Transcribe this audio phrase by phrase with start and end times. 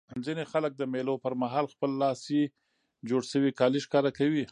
[0.25, 2.41] ځيني خلک د مېلو پر مهال خپلي لاسي
[3.09, 4.45] جوړ سوي کالي ښکاره کوي.